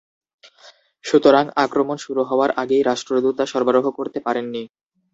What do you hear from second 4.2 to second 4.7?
পারেননি।